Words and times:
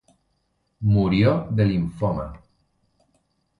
Murió 0.93 1.35
de 1.59 1.63
linfoma. 1.73 2.27